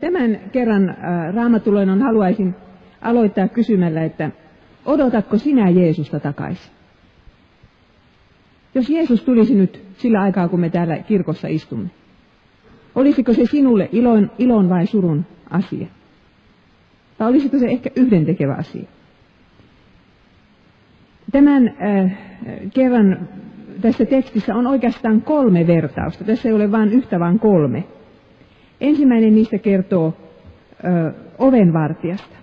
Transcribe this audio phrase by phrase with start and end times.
[0.00, 0.96] Tämän kerran äh,
[1.34, 2.54] raamatulonnon haluaisin
[3.00, 4.30] aloittaa kysymällä, että
[4.86, 6.72] odotatko sinä Jeesusta takaisin?
[8.74, 11.90] Jos Jeesus tulisi nyt sillä aikaa, kun me täällä kirkossa istumme,
[12.94, 15.86] olisiko se sinulle ilon, ilon vai surun asia?
[17.18, 18.88] Tai olisiko se ehkä yhdentekevä asia?
[21.32, 22.18] Tämän äh,
[22.74, 23.28] kerran
[23.80, 26.24] tässä tekstissä on oikeastaan kolme vertausta.
[26.24, 27.84] Tässä ei ole vain yhtä, vaan kolme.
[28.80, 30.16] Ensimmäinen niistä kertoo
[30.84, 32.36] ö, ovenvartijasta.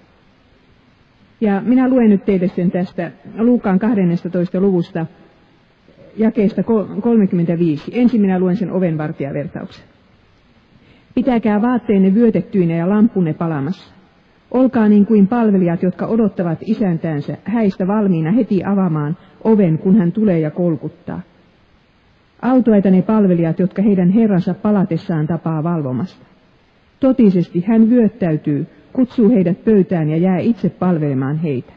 [1.42, 4.60] Ja minä luen nyt teille sen tästä Luukaan 12.
[4.62, 5.06] luvusta
[6.18, 6.64] jakeesta
[7.02, 7.92] 35.
[7.94, 9.86] Ensin minä luen sen ovenvartijavertauksen.
[11.16, 13.94] Pitäkää vaatteenne vyötettyinä ja lampunne palamassa.
[14.52, 20.40] Olkaa niin kuin palvelijat, jotka odottavat isäntäänsä häistä valmiina heti avaamaan oven, kun hän tulee
[20.40, 21.22] ja kolkuttaa.
[22.42, 26.26] Autoita ne palvelijat, jotka heidän herransa palatessaan tapaa valvomasta.
[27.00, 31.74] Totisesti hän vyöttäytyy, kutsuu heidät pöytään ja jää itse palvelemaan heitä.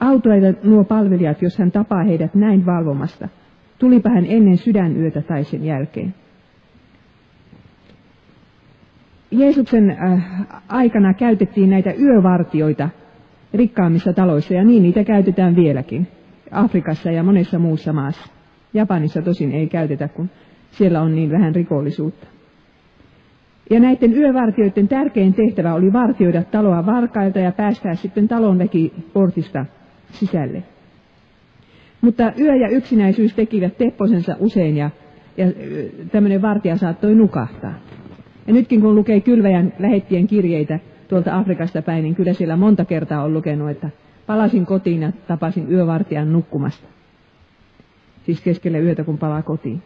[0.00, 3.28] Autoita nuo palvelijat, jos hän tapaa heidät näin valvomasta,
[3.78, 6.14] tulipa hän ennen sydänyötä tai sen jälkeen.
[9.30, 12.88] Jeesuksen äh, aikana käytettiin näitä yövartioita
[13.54, 16.08] rikkaammissa taloissa ja niin niitä käytetään vieläkin
[16.50, 18.35] Afrikassa ja monessa muussa maassa.
[18.76, 20.30] Japanissa tosin ei käytetä, kun
[20.70, 22.26] siellä on niin vähän rikollisuutta.
[23.70, 29.66] Ja näiden yövartioiden tärkein tehtävä oli vartioida taloa varkailta ja päästää sitten talon väki portista
[30.10, 30.62] sisälle.
[32.00, 34.90] Mutta yö ja yksinäisyys tekivät tepposensa usein ja,
[35.36, 35.46] ja
[36.12, 37.74] tämmöinen vartija saattoi nukahtaa.
[38.46, 43.22] Ja nytkin kun lukee kylväjän lähettien kirjeitä tuolta Afrikasta päin, niin kyllä siellä monta kertaa
[43.22, 43.90] on lukenut, että
[44.26, 46.95] palasin kotiin ja tapasin yövartijan nukkumasta.
[48.26, 49.82] Siis keskellä yötä, kun palaa kotiin.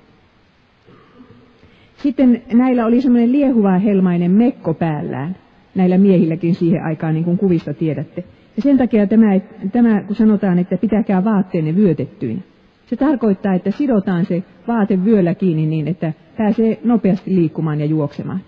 [1.97, 5.37] Sitten näillä oli semmoinen liehuva helmainen mekko päällään.
[5.75, 8.25] Näillä miehilläkin siihen aikaan, niin kuin kuvista tiedätte.
[8.57, 9.41] Ja sen takia tämä,
[9.73, 12.41] tämä kun sanotaan, että pitäkää vaatteenne vyötettyinä.
[12.87, 18.41] Se tarkoittaa, että sidotaan se vaate vyöllä kiinni niin, että pääsee nopeasti liikkumaan ja juoksemaan.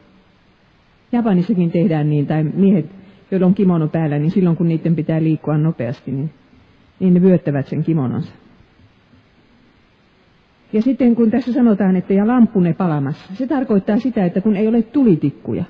[1.12, 2.86] Japanissakin tehdään niin, tai miehet,
[3.30, 6.30] joilla on kimono päällä, niin silloin kun niiden pitää liikkua nopeasti, niin,
[7.00, 8.32] niin ne vyöttävät sen kimononsa.
[10.72, 14.68] Ja sitten kun tässä sanotaan, että ja lampune palamassa, se tarkoittaa sitä, että kun ei
[14.68, 15.64] ole tulitikkuja,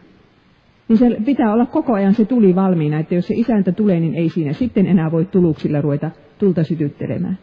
[0.88, 4.14] niin se pitää olla koko ajan se tuli valmiina, että jos se isäntä tulee, niin
[4.14, 7.38] ei siinä sitten enää voi tuluksilla ruveta tulta sytyttelemään.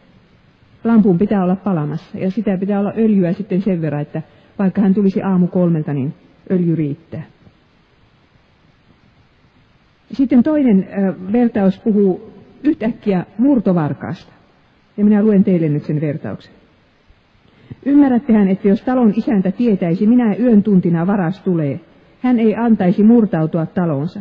[0.84, 4.22] Lampun pitää olla palamassa ja sitä pitää olla öljyä sitten sen verran, että
[4.58, 6.14] vaikka hän tulisi aamu kolmelta, niin
[6.50, 7.22] öljy riittää.
[10.12, 10.88] Sitten toinen
[11.32, 12.32] vertaus puhuu
[12.64, 14.32] yhtäkkiä murtovarkaasta.
[14.96, 16.59] Ja minä luen teille nyt sen vertauksen.
[17.86, 21.80] Ymmärrättehän, että jos talon isäntä tietäisi, minä yön tuntina varas tulee,
[22.20, 24.20] hän ei antaisi murtautua talonsa.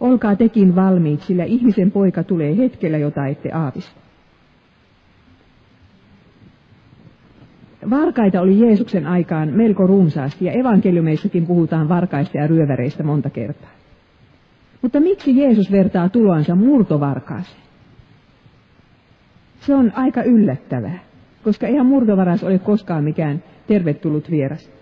[0.00, 4.00] Olkaa tekin valmiit, sillä ihmisen poika tulee hetkellä, jota ette aavista.
[7.90, 13.70] Varkaita oli Jeesuksen aikaan melko runsaasti ja evankeliumeissakin puhutaan varkaista ja ryöväreistä monta kertaa.
[14.82, 17.62] Mutta miksi Jeesus vertaa tuloansa murtovarkaaseen?
[19.60, 21.05] Se on aika yllättävää
[21.46, 24.72] koska eihän murtovaras ole koskaan mikään tervetullut vieras.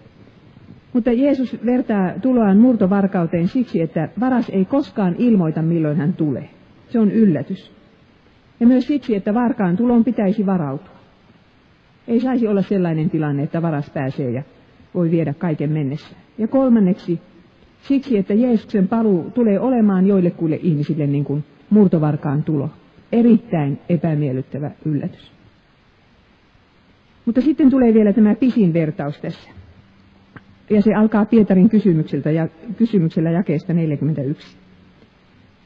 [0.92, 6.48] Mutta Jeesus vertaa tuloaan murtovarkauteen siksi, että varas ei koskaan ilmoita, milloin hän tulee.
[6.88, 7.72] Se on yllätys.
[8.60, 10.94] Ja myös siksi, että varkaan tuloon pitäisi varautua.
[12.08, 14.42] Ei saisi olla sellainen tilanne, että varas pääsee ja
[14.94, 16.16] voi viedä kaiken mennessä.
[16.38, 17.20] Ja kolmanneksi,
[17.82, 22.70] siksi, että Jeesuksen paluu tulee olemaan joillekuille ihmisille niin kuin murtovarkaan tulo.
[23.12, 25.34] Erittäin epämiellyttävä yllätys.
[27.26, 29.50] Mutta sitten tulee vielä tämä pisin vertaus tässä.
[30.70, 34.56] Ja se alkaa Pietarin kysymykseltä ja, kysymyksellä jakeesta 41.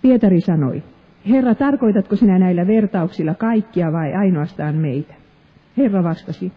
[0.02, 0.82] Pietari sanoi,
[1.28, 5.14] Herra, tarkoitatko sinä näillä vertauksilla kaikkia vai ainoastaan meitä?
[5.76, 6.52] Herra vastasi,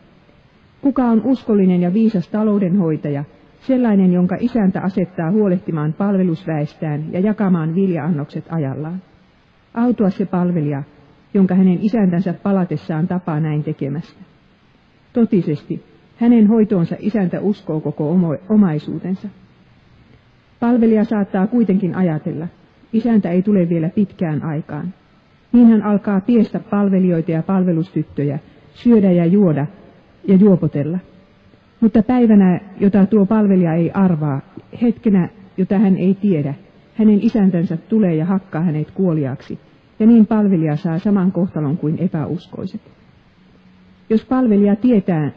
[0.82, 3.24] kuka on uskollinen ja viisas taloudenhoitaja,
[3.60, 9.02] sellainen, jonka isäntä asettaa huolehtimaan palvelusväestään ja jakamaan viljaannokset ajallaan?
[9.74, 10.84] Autua se palvelija,
[11.34, 14.31] jonka hänen isäntänsä palatessaan tapaa näin tekemästä.
[15.13, 15.84] Totisesti,
[16.17, 18.17] hänen hoitoonsa isäntä uskoo koko
[18.49, 19.28] omaisuutensa.
[20.59, 22.47] Palvelija saattaa kuitenkin ajatella,
[22.93, 24.93] isäntä ei tule vielä pitkään aikaan.
[25.52, 28.40] Niin hän alkaa piestä palvelijoita ja palvelustyttöjä,
[28.73, 29.66] syödä ja juoda
[30.28, 30.99] ja juopotella.
[31.81, 34.41] Mutta päivänä, jota tuo palvelija ei arvaa,
[34.81, 36.53] hetkenä, jota hän ei tiedä,
[36.96, 39.59] hänen isäntänsä tulee ja hakkaa hänet kuoliaksi,
[39.99, 42.81] ja niin palvelija saa saman kohtalon kuin epäuskoiset.
[44.11, 45.31] Jos palvelija tietää,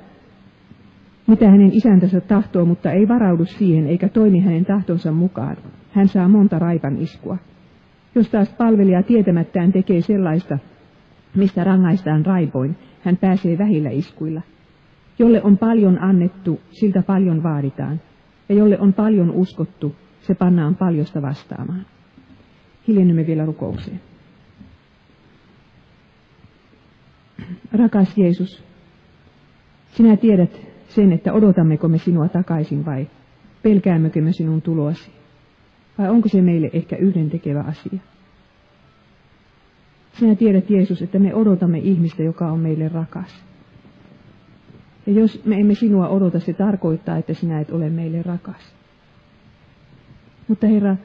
[1.27, 5.57] mitä hänen isäntänsä tahtoo, mutta ei varaudu siihen eikä toimi hänen tahtonsa mukaan,
[5.91, 7.37] hän saa monta raipan iskua.
[8.15, 10.59] Jos taas palvelija tietämättään tekee sellaista,
[11.37, 14.43] mistä rangaistaan raipoin, hän pääsee vähillä iskuilla.
[15.19, 18.01] Jolle on paljon annettu, siltä paljon vaaditaan,
[18.49, 21.87] ja jolle on paljon uskottu, se pannaan paljosta vastaamaan.
[22.89, 24.01] Hiljennymme vielä rukoukseen.
[27.73, 28.65] Rakas Jeesus,
[29.93, 33.07] sinä tiedät sen, että odotammeko me sinua takaisin vai
[33.63, 35.11] pelkäämmekö me sinun tuloasi.
[35.99, 37.99] Vai onko se meille ehkä yhdentekevä asia?
[40.13, 43.45] Sinä tiedät, Jeesus, että me odotamme ihmistä, joka on meille rakas.
[45.07, 48.75] Ja jos me emme sinua odota, se tarkoittaa, että sinä et ole meille rakas.
[50.49, 50.97] Mutta Herra,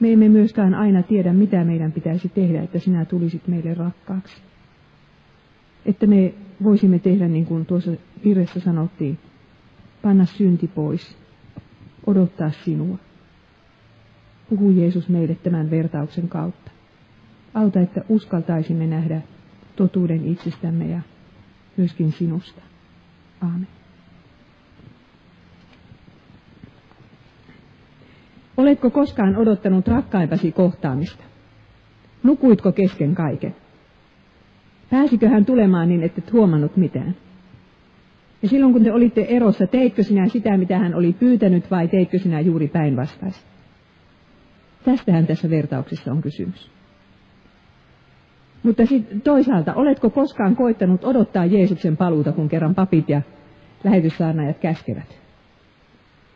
[0.00, 4.42] me emme myöskään aina tiedä, mitä meidän pitäisi tehdä, että sinä tulisit meille rakkaaksi.
[5.86, 7.90] Että me voisimme tehdä niin kuin tuossa
[8.24, 9.18] virressä sanottiin,
[10.02, 11.18] panna synti pois,
[12.06, 12.98] odottaa sinua.
[14.48, 16.70] Puhu Jeesus meille tämän vertauksen kautta.
[17.54, 19.22] Auta, että uskaltaisimme nähdä
[19.76, 21.00] totuuden itsestämme ja
[21.76, 22.62] myöskin sinusta.
[23.40, 23.68] Aamen.
[28.56, 31.24] Oletko koskaan odottanut rakkaimpasi kohtaamista?
[32.22, 33.54] Nukuitko kesken kaiken?
[34.90, 37.16] Pääsikö hän tulemaan niin, että et huomannut mitään?
[38.42, 42.18] Ja silloin kun te olitte erossa, teitkö sinä sitä, mitä hän oli pyytänyt, vai teitkö
[42.18, 43.46] sinä juuri päinvastaista?
[44.84, 46.70] Tästähän tässä vertauksessa on kysymys.
[48.62, 53.22] Mutta sitten toisaalta, oletko koskaan koittanut odottaa Jeesuksen paluuta, kun kerran papit ja
[53.84, 55.18] lähetyssaarnaajat käskevät?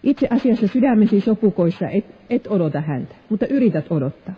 [0.02, 4.34] Itse asiassa sydämesi sopukoissa et, et odota häntä, mutta yrität odottaa.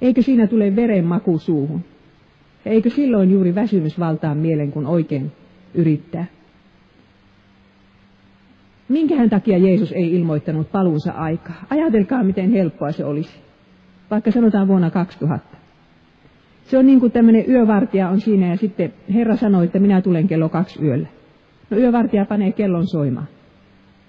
[0.00, 1.84] Eikö siinä tule veren maku suuhun?
[2.64, 5.32] Ja eikö silloin juuri väsymys valtaa mielen, kun oikein
[5.74, 6.24] yrittää?
[8.88, 11.64] Minkähän takia Jeesus ei ilmoittanut paluunsa aikaa?
[11.70, 13.40] Ajatelkaa, miten helppoa se olisi.
[14.10, 15.56] Vaikka sanotaan vuonna 2000.
[16.64, 20.28] Se on niin kuin tämmöinen yövartija on siinä ja sitten Herra sanoi, että minä tulen
[20.28, 21.08] kello kaksi yöllä.
[21.70, 23.28] No yövartija panee kellon soimaan.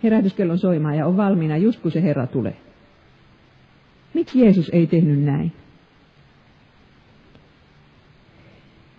[0.03, 2.55] Herätyskellon soimaan ja on valmiina just kun se Herra tulee.
[4.13, 5.51] Miksi Jeesus ei tehnyt näin?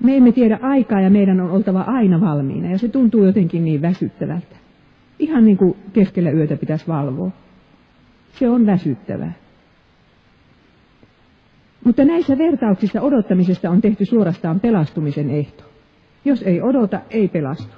[0.07, 3.83] Me emme tiedä aikaa ja meidän on oltava aina valmiina ja se tuntuu jotenkin niin
[3.83, 4.57] väsyttävältä.
[5.19, 7.31] Ihan niin kuin keskellä yötä pitäisi valvoa.
[8.33, 9.33] Se on väsyttävää.
[11.85, 15.65] Mutta näissä vertauksissa odottamisesta on tehty suorastaan pelastumisen ehto.
[16.25, 17.77] Jos ei odota, ei pelastu.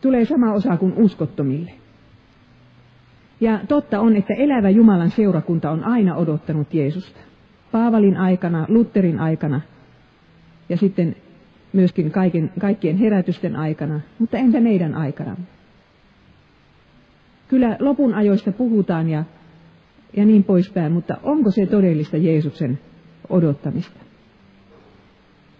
[0.00, 1.72] Tulee sama osa kuin uskottomille.
[3.40, 7.20] Ja totta on, että elävä Jumalan seurakunta on aina odottanut Jeesusta.
[7.72, 9.60] Paavalin aikana, Lutterin aikana
[10.70, 11.16] ja sitten
[11.72, 15.36] myöskin kaiken, kaikkien herätysten aikana, mutta entä meidän aikana?
[17.48, 19.24] Kyllä lopun ajoista puhutaan ja
[20.16, 22.78] ja niin poispäin, mutta onko se todellista Jeesuksen
[23.28, 24.00] odottamista?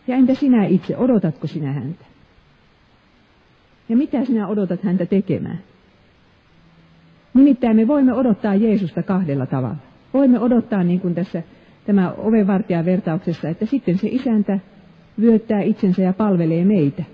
[0.07, 2.05] Ja entä sinä itse, odotatko sinä häntä?
[3.89, 5.59] Ja mitä sinä odotat häntä tekemään?
[7.35, 9.77] Nimittäin me voimme odottaa Jeesusta kahdella tavalla.
[10.15, 11.43] Voimme odottaa niin kuin tässä
[11.87, 14.59] tämä ovenvartijan vertauksessa, että sitten se isäntä
[15.21, 17.05] vyöttää itsensä ja palvelee meitä.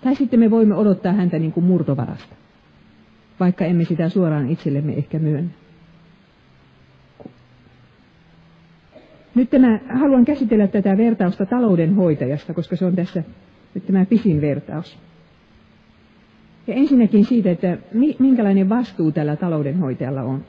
[0.00, 2.34] Tai sitten me voimme odottaa häntä niin kuin murtovarasta,
[3.40, 5.50] vaikka emme sitä suoraan itsellemme ehkä myönnä.
[9.34, 13.22] Nyt tämä, haluan käsitellä tätä vertausta taloudenhoitajasta, koska se on tässä
[13.74, 14.98] nyt tämä pisin vertaus.
[16.66, 17.78] Ja ensinnäkin siitä, että
[18.18, 20.44] minkälainen vastuu tällä taloudenhoitajalla on.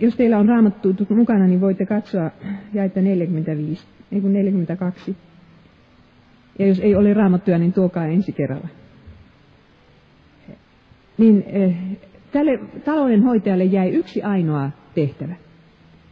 [0.00, 2.30] Jos teillä on raamattu mukana, niin voitte katsoa
[2.74, 5.16] jaetta 45, ei kun 42.
[6.58, 8.68] Ja jos ei ole raamattuja, niin tuokaa ensi kerralla.
[11.18, 11.76] Niin eh,
[12.32, 15.34] tälle taloudenhoitajalle jäi yksi ainoa tehtävä.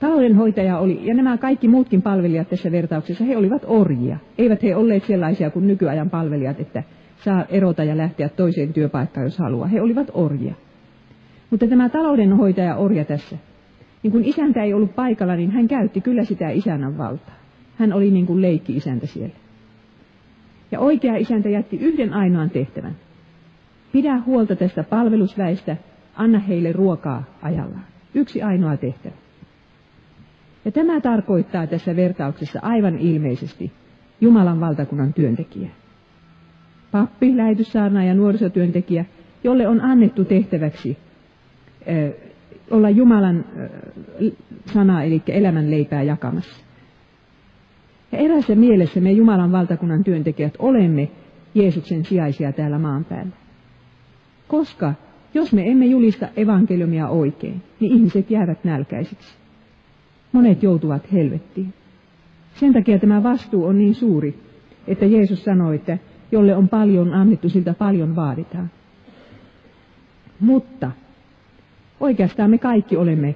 [0.00, 4.16] Taloudenhoitaja oli, ja nämä kaikki muutkin palvelijat tässä vertauksessa, he olivat orjia.
[4.38, 6.82] Eivät he olleet sellaisia kuin nykyajan palvelijat, että
[7.24, 9.66] saa erota ja lähteä toiseen työpaikkaan, jos haluaa.
[9.66, 10.54] He olivat orjia.
[11.52, 13.36] Mutta tämä taloudenhoitaja orja tässä,
[14.02, 17.34] niin kun isäntä ei ollut paikalla, niin hän käytti kyllä sitä isännän valtaa.
[17.78, 19.34] Hän oli niin kuin leikki-isäntä siellä.
[20.70, 22.96] Ja oikea isäntä jätti yhden ainoan tehtävän.
[23.92, 25.76] Pidä huolta tästä palvelusväistä,
[26.16, 27.84] anna heille ruokaa ajallaan.
[28.14, 29.14] Yksi ainoa tehtävä.
[30.64, 33.72] Ja tämä tarkoittaa tässä vertauksessa aivan ilmeisesti
[34.20, 35.70] Jumalan valtakunnan työntekijä.
[36.92, 39.04] Pappi, lähetyssaarna ja nuorisotyöntekijä,
[39.44, 40.98] jolle on annettu tehtäväksi
[42.70, 43.44] olla Jumalan
[44.74, 46.64] sana, eli elämän leipää jakamassa.
[48.12, 51.08] Ja erässä mielessä me Jumalan valtakunnan työntekijät olemme
[51.54, 53.32] Jeesuksen sijaisia täällä maan päällä.
[54.48, 54.94] Koska
[55.34, 59.34] jos me emme julista evankeliumia oikein, niin ihmiset jäävät nälkäisiksi.
[60.32, 61.74] Monet joutuvat helvettiin.
[62.54, 64.38] Sen takia tämä vastuu on niin suuri,
[64.86, 65.98] että Jeesus sanoi, että
[66.32, 68.70] jolle on paljon annettu, siltä paljon vaaditaan.
[70.40, 70.90] Mutta
[72.02, 73.34] oikeastaan me kaikki olemme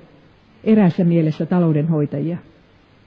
[0.64, 2.38] erässä mielessä taloudenhoitajia,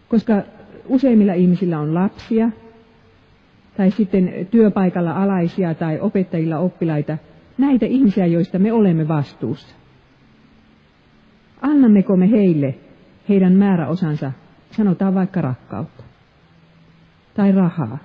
[0.09, 0.41] koska
[0.85, 2.49] useimmilla ihmisillä on lapsia,
[3.77, 7.17] tai sitten työpaikalla alaisia tai opettajilla oppilaita,
[7.57, 9.75] näitä ihmisiä, joista me olemme vastuussa.
[11.61, 12.75] Annammeko me heille
[13.29, 14.31] heidän määräosansa,
[14.71, 16.03] sanotaan vaikka rakkautta,
[17.33, 17.97] tai rahaa,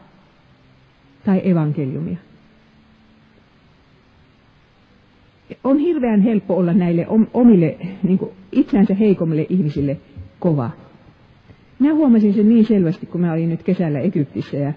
[1.24, 2.18] tai evankeliumia.
[5.64, 9.96] On hirveän helppo olla näille omille, niin kuin itseänsä heikommille ihmisille
[10.40, 10.70] kova.
[11.78, 14.72] Minä huomasin sen niin selvästi, kun mä olin nyt kesällä Egyptissä ja,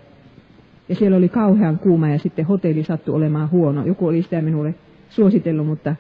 [0.90, 3.86] ja siellä oli kauhean kuuma ja sitten hotelli sattui olemaan huono.
[3.86, 4.76] Joku oli sitä minulle
[5.10, 5.96] suositellut, mutta,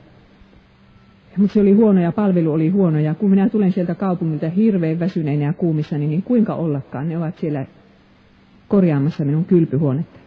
[1.37, 2.99] mutta se oli huono ja palvelu oli huono.
[2.99, 7.37] Ja kun minä tulen sieltä kaupungilta hirveän väsyneenä ja kuumissa, niin kuinka ollakaan, ne ovat
[7.37, 7.65] siellä
[8.67, 10.19] korjaamassa minun kylpyhuonetta.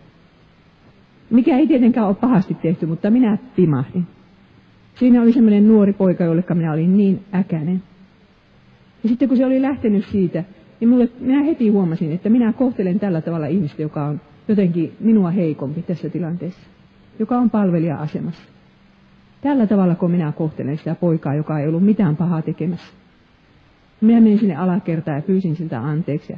[1.31, 4.07] Mikä ei tietenkään ole pahasti tehty, mutta minä pimahdin.
[5.01, 7.83] Siinä oli semmoinen nuori poika, jolle minä olin niin äkäinen.
[9.03, 10.45] Ja sitten kun se oli lähtenyt siitä,
[10.81, 15.31] niin mulle, minä heti huomasin, että minä kohtelen tällä tavalla ihmistä, joka on jotenkin minua
[15.31, 16.61] heikompi tässä tilanteessa,
[17.19, 18.43] joka on palvelija-asemassa.
[19.41, 22.93] Tällä tavalla, kun minä kohtelen sitä poikaa, joka ei ollut mitään pahaa tekemässä.
[24.01, 26.35] Minä menin sinne alakertaan ja pyysin siltä anteeksi.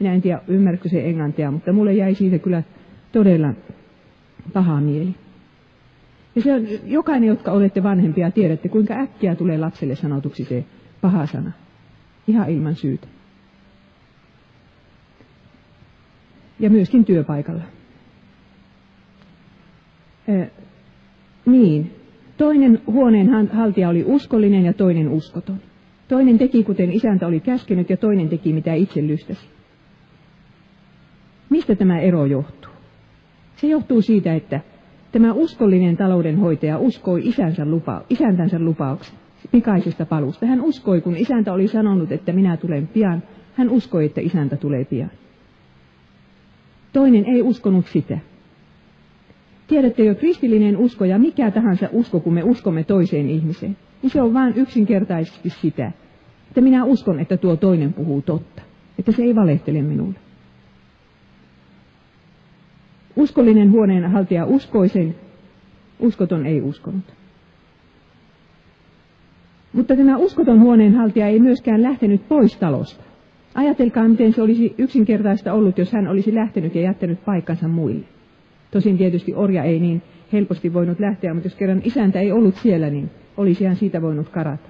[0.00, 2.62] Minä en tiedä, ymmärrätkö se englantia, mutta mulle jäi siitä kyllä
[3.12, 3.54] todella
[4.52, 5.14] paha mieli.
[6.36, 10.64] Ja se on, jokainen, jotka olette vanhempia, tiedätte, kuinka äkkiä tulee lapselle sanotuksi se
[11.00, 11.52] paha sana.
[12.26, 13.06] Ihan ilman syytä.
[16.60, 17.62] Ja myöskin työpaikalla.
[20.28, 20.50] Ee,
[21.46, 21.94] niin,
[22.36, 25.60] toinen huoneen haltija oli uskollinen ja toinen uskoton.
[26.08, 29.46] Toinen teki, kuten isäntä oli käskenyt, ja toinen teki, mitä itse lystäsi.
[31.50, 32.72] Mistä tämä ero johtuu?
[33.56, 34.60] Se johtuu siitä, että
[35.12, 39.18] tämä uskollinen taloudenhoitaja uskoi isänsä lupa, isäntänsä lupauksen
[39.52, 40.46] pikaisesta palusta.
[40.46, 43.22] Hän uskoi, kun isäntä oli sanonut, että minä tulen pian,
[43.54, 45.10] hän uskoi, että isäntä tulee pian.
[46.92, 48.18] Toinen ei uskonut sitä.
[49.68, 54.22] Tiedätte jo, kristillinen usko ja mikä tahansa usko, kun me uskomme toiseen ihmiseen, niin se
[54.22, 55.92] on vain yksinkertaisesti sitä,
[56.48, 58.62] että minä uskon, että tuo toinen puhuu totta,
[58.98, 60.25] että se ei valehtele minulle.
[63.16, 65.14] Uskollinen huoneenhaltija uskoi sen,
[65.98, 67.04] uskoton ei uskonut.
[69.72, 73.04] Mutta tämä uskoton huoneenhaltija ei myöskään lähtenyt pois talosta.
[73.54, 78.06] Ajatelkaa, miten se olisi yksinkertaista ollut, jos hän olisi lähtenyt ja jättänyt paikkansa muille.
[78.70, 82.90] Tosin tietysti orja ei niin helposti voinut lähteä, mutta jos kerran isäntä ei ollut siellä,
[82.90, 84.68] niin olisi hän siitä voinut karata.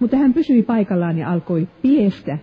[0.00, 2.38] Mutta hän pysyi paikallaan ja alkoi piestä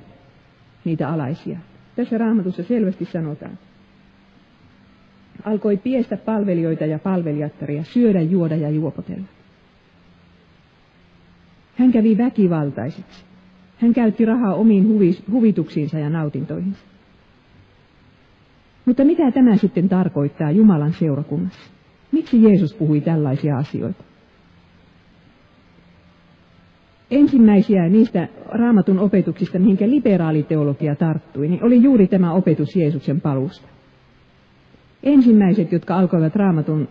[0.86, 1.60] niitä alaisia.
[1.96, 3.58] Tässä raamatussa selvästi sanotaan
[5.48, 9.28] alkoi piestä palvelijoita ja palvelijattaria, syödä, juoda ja juopotella.
[11.76, 13.26] Hän kävi väkivaltaiseksi.
[13.78, 14.88] Hän käytti rahaa omiin
[15.32, 16.80] huvituksiinsa ja nautintoihinsa.
[18.86, 21.72] Mutta mitä tämä sitten tarkoittaa Jumalan seurakunnassa?
[22.12, 24.04] Miksi Jeesus puhui tällaisia asioita?
[27.12, 33.77] Ensimmäisiä niistä raamatun opetuksista, mihinkä liberaaliteologia tarttui, niin oli juuri tämä opetus Jeesuksen palusta
[35.08, 36.88] ensimmäiset, jotka alkoivat raamatun,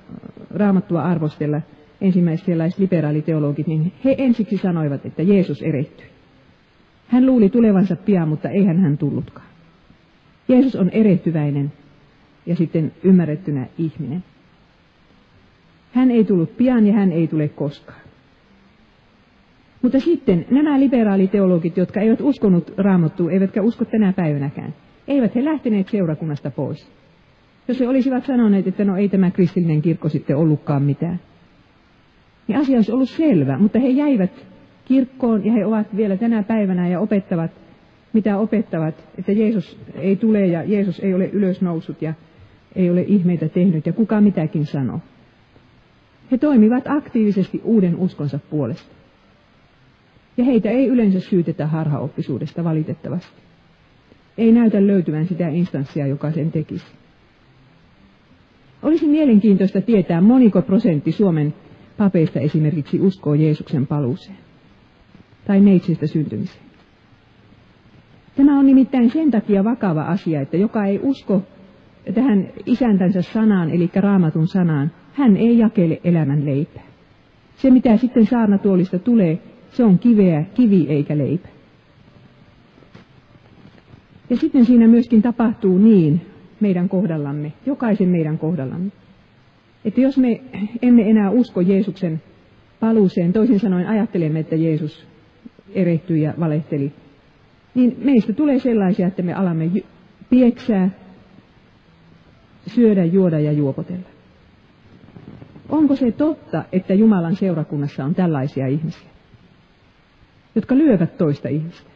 [0.51, 1.61] raamattua arvostella,
[2.01, 6.07] ensimmäiset liberaaliteologit, niin he ensiksi sanoivat, että Jeesus erehtyi.
[7.09, 9.47] Hän luuli tulevansa pian, mutta eihän hän tullutkaan.
[10.49, 11.73] Jeesus on erehtyväinen
[12.47, 14.25] ja sitten ymmärrettynä ihminen.
[15.93, 18.01] Hän ei tullut pian ja hän ei tule koskaan.
[19.83, 24.75] Mutta sitten nämä liberaaliteologit, jotka eivät uskonut raamattua, eivätkä usko tänä päivänäkään,
[25.09, 26.89] eivät he lähteneet seurakunnasta pois.
[27.69, 31.21] Jos he olisivat sanoneet, että no ei tämä kristillinen kirkko sitten ollutkaan mitään,
[32.49, 34.47] niin asia olisi ollut selvä, mutta he jäivät
[34.85, 37.51] kirkkoon ja he ovat vielä tänä päivänä ja opettavat,
[38.13, 42.15] mitä opettavat, että Jeesus ei tule ja Jeesus ei ole ylösnoussut ja
[42.75, 45.01] ei ole ihmeitä tehnyt ja kuka mitäkin sanoo.
[46.31, 48.95] He toimivat aktiivisesti uuden uskonsa puolesta.
[50.37, 53.43] Ja heitä ei yleensä syytetä harhaoppisuudesta valitettavasti.
[54.39, 56.87] Ei näytä löytyvän sitä instanssia, joka sen tekisi.
[58.87, 61.55] Olisi mielenkiintoista tietää, moniko prosentti Suomen
[61.99, 64.39] papeista esimerkiksi uskoo Jeesuksen paluuseen
[65.47, 66.65] tai neitsistä syntymiseen.
[68.37, 71.43] Tämä on nimittäin sen takia vakava asia, että joka ei usko
[72.15, 76.87] tähän isäntänsä sanaan, eli raamatun sanaan, hän ei jakele elämän leipää.
[77.57, 79.39] Se, mitä sitten saarnatuolista tulee,
[79.71, 81.49] se on kiveä, kivi eikä leipä.
[84.31, 86.21] Ja sitten siinä myöskin tapahtuu niin
[86.61, 88.93] meidän kohdallamme, jokaisen meidän kohdallamme,
[89.85, 90.41] että jos me
[90.83, 92.23] emme enää usko Jeesuksen
[92.81, 95.07] paluuseen, toisin sanoen ajattelemme, että Jeesus
[95.75, 96.93] erehtyi ja valehteli,
[97.75, 99.71] niin meistä tulee sellaisia, että me alamme
[100.31, 100.91] pieksää,
[102.67, 104.09] syödä, juoda ja juopotella.
[105.69, 109.11] Onko se totta, että Jumalan seurakunnassa on tällaisia ihmisiä,
[110.55, 111.96] jotka lyövät toista ihmistä?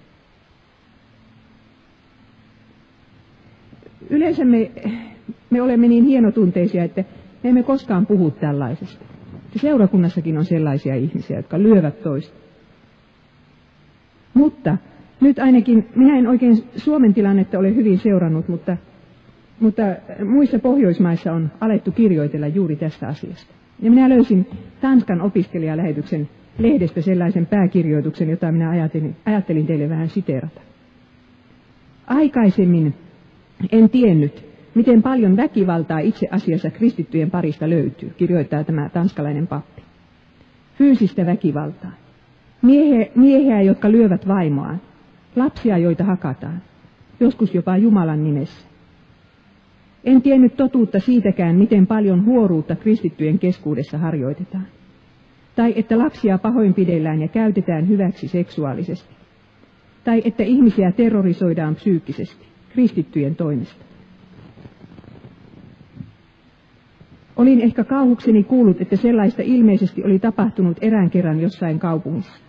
[4.10, 4.70] Yleensä me,
[5.50, 7.04] me olemme niin hienotunteisia, että
[7.42, 9.04] me emme koskaan puhu tällaisesta.
[9.56, 12.36] Seurakunnassakin on sellaisia ihmisiä, jotka lyövät toista.
[14.34, 14.76] Mutta
[15.20, 18.76] nyt ainakin, minä en oikein Suomen tilannetta ole hyvin seurannut, mutta,
[19.60, 19.82] mutta
[20.24, 23.54] muissa Pohjoismaissa on alettu kirjoitella juuri tästä asiasta.
[23.82, 24.46] Ja minä löysin
[24.80, 30.60] Tanskan opiskelijalähetyksen lehdestä sellaisen pääkirjoituksen, jota minä ajattelin, ajattelin teille vähän siteerata.
[32.06, 32.94] Aikaisemmin
[33.72, 39.82] en tiennyt, miten paljon väkivaltaa itse asiassa kristittyjen parista löytyy, kirjoittaa tämä tanskalainen pappi.
[40.78, 41.92] Fyysistä väkivaltaa.
[42.62, 44.80] Miehe, miehiä, jotka lyövät vaimoaan.
[45.36, 46.62] Lapsia, joita hakataan.
[47.20, 48.66] Joskus jopa Jumalan nimessä.
[50.04, 54.66] En tiennyt totuutta siitäkään, miten paljon huoruutta kristittyjen keskuudessa harjoitetaan.
[55.56, 59.14] Tai että lapsia pahoinpidellään ja käytetään hyväksi seksuaalisesti.
[60.04, 63.84] Tai että ihmisiä terrorisoidaan psyykkisesti kristittyjen toimesta.
[67.36, 72.40] Olin ehkä kauhukseni kuullut, että sellaista ilmeisesti oli tapahtunut erään kerran jossain kaupungissa.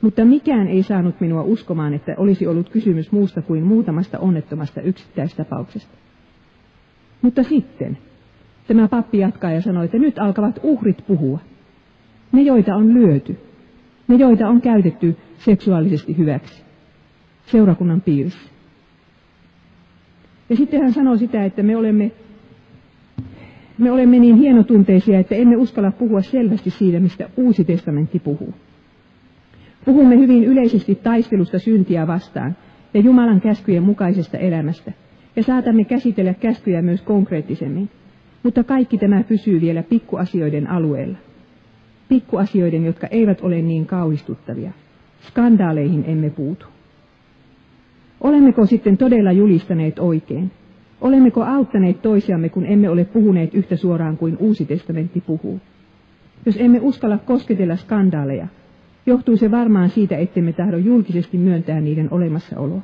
[0.00, 5.98] Mutta mikään ei saanut minua uskomaan, että olisi ollut kysymys muusta kuin muutamasta onnettomasta yksittäistapauksesta.
[7.22, 7.98] Mutta sitten
[8.68, 11.40] tämä pappi jatkaa ja sanoi, että nyt alkavat uhrit puhua.
[12.32, 13.36] Ne, joita on lyöty.
[14.08, 16.62] Ne, joita on käytetty seksuaalisesti hyväksi.
[17.46, 18.50] Seurakunnan piirissä.
[20.50, 22.10] Ja sitten hän sanoi sitä, että me olemme,
[23.78, 28.54] me olemme niin hienotunteisia, että emme uskalla puhua selvästi siitä, mistä Uusi testamentti puhuu.
[29.84, 32.56] Puhumme hyvin yleisesti taistelusta syntiä vastaan
[32.94, 34.92] ja Jumalan käskyjen mukaisesta elämästä,
[35.36, 37.90] ja saatamme käsitellä käskyjä myös konkreettisemmin.
[38.42, 41.18] Mutta kaikki tämä pysyy vielä pikkuasioiden alueella.
[42.08, 44.72] Pikkuasioiden, jotka eivät ole niin kauhistuttavia.
[45.20, 46.66] Skandaaleihin emme puutu.
[48.20, 50.50] Olemmeko sitten todella julistaneet oikein?
[51.00, 55.60] Olemmeko auttaneet toisiamme, kun emme ole puhuneet yhtä suoraan kuin Uusi testamentti puhuu?
[56.46, 58.46] Jos emme uskalla kosketella skandaaleja,
[59.06, 62.80] johtuu se varmaan siitä, ettemme tahdo julkisesti myöntää niiden olemassaoloa.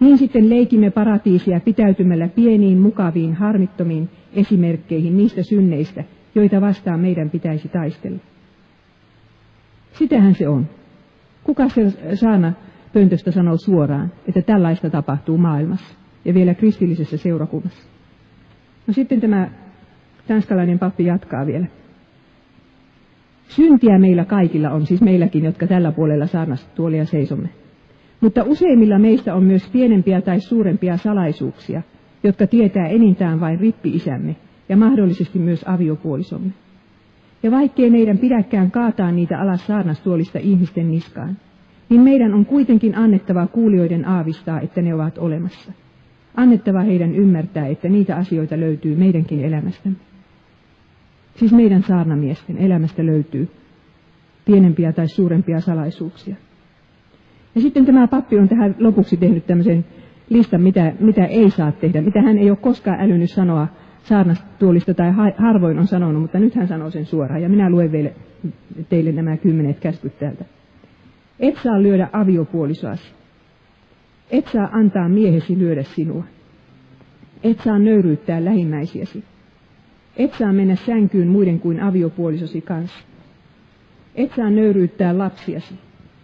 [0.00, 7.68] Niin sitten leikimme paratiisia pitäytymällä pieniin, mukaviin, harmittomiin esimerkkeihin niistä synneistä, joita vastaan meidän pitäisi
[7.68, 8.18] taistella.
[9.92, 10.66] Sitähän se on.
[11.44, 12.52] Kuka se saana
[12.92, 17.88] pöntöstä sanoo suoraan, että tällaista tapahtuu maailmassa ja vielä kristillisessä seurakunnassa.
[18.86, 19.50] No sitten tämä
[20.28, 21.66] tanskalainen pappi jatkaa vielä.
[23.48, 27.48] Syntiä meillä kaikilla on, siis meilläkin, jotka tällä puolella saarnasta tuolia seisomme.
[28.20, 31.82] Mutta useimmilla meistä on myös pienempiä tai suurempia salaisuuksia,
[32.22, 34.36] jotka tietää enintään vain rippi-isämme
[34.68, 36.52] ja mahdollisesti myös aviopuolisomme.
[37.42, 41.36] Ja vaikkei meidän pidäkään kaataa niitä alas saarnastuolista ihmisten niskaan,
[41.88, 45.72] niin meidän on kuitenkin annettava kuulijoiden aavistaa, että ne ovat olemassa.
[46.36, 49.98] Annettava heidän ymmärtää, että niitä asioita löytyy meidänkin elämästämme.
[51.34, 53.48] Siis meidän saarnamiesten elämästä löytyy
[54.44, 56.36] pienempiä tai suurempia salaisuuksia.
[57.54, 59.84] Ja sitten tämä pappi on tähän lopuksi tehnyt tämmöisen
[60.30, 63.68] listan, mitä, mitä ei saa tehdä, mitä hän ei ole koskaan älynyt sanoa
[64.02, 67.42] saarnastuolista tai harvoin on sanonut, mutta nyt hän sanoo sen suoraan.
[67.42, 68.14] Ja minä luen teille,
[68.88, 70.44] teille nämä kymmenet käskyt täältä.
[71.40, 73.12] Et saa lyödä aviopuolisoasi.
[74.30, 76.24] Et saa antaa miehesi lyödä sinua.
[77.42, 79.24] Et saa nöyryyttää lähimmäisiäsi.
[80.16, 83.04] Et saa mennä sänkyyn muiden kuin aviopuolisosi kanssa.
[84.14, 85.74] Et saa nöyryyttää lapsiasi.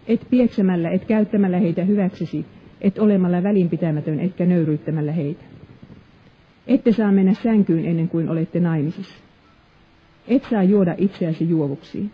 [0.07, 2.46] Et pieksemällä, et käyttämällä heitä hyväksesi,
[2.81, 5.44] et olemalla välinpitämätön, etkä nöyryyttämällä heitä.
[6.66, 9.14] Ette saa mennä sänkyyn ennen kuin olette naimisissa.
[10.29, 12.11] Et saa juoda itseäsi juovuksiin.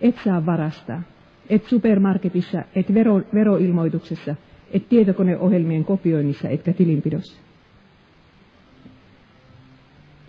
[0.00, 1.02] Et saa varastaa
[1.50, 4.34] et supermarketissa, et vero, veroilmoituksessa,
[4.72, 7.40] et tietokoneohjelmien kopioinnissa, etkä tilinpidossa.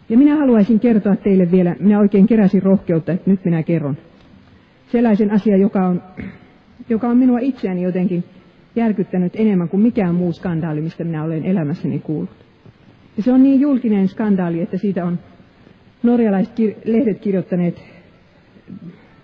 [0.10, 3.98] Ja minä haluaisin kertoa teille vielä, minä oikein keräsin rohkeutta, että nyt minä kerron
[4.92, 6.04] sellaisen asian, joka on,
[6.90, 8.24] joka on minua itseäni jotenkin
[8.76, 12.46] järkyttänyt enemmän kuin mikään muu skandaali, mistä minä olen elämässäni kuullut.
[13.18, 15.20] Ja se on niin julkinen skandaali, että siitä on
[16.04, 17.84] norjalaiset kir- lehdet kirjoittaneet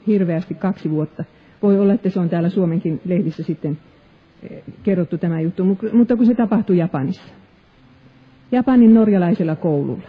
[0.07, 1.23] hirveästi kaksi vuotta.
[1.61, 3.77] Voi olla, että se on täällä Suomenkin lehdissä sitten
[4.49, 7.33] eh, kerrottu tämä juttu, mutta kun se tapahtui Japanissa.
[8.51, 10.07] Japanin norjalaisella koululla,